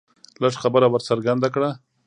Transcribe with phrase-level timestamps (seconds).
[0.41, 1.69] لږ خبره ور څرګنده کړه